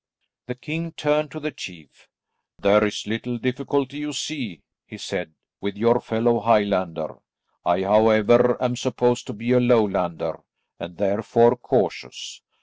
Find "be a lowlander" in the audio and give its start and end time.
9.33-10.39